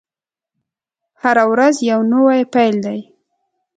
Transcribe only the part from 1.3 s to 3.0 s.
ورځ يو نوی پيل دی.